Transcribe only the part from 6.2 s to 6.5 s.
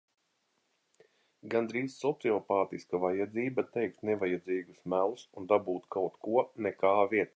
ko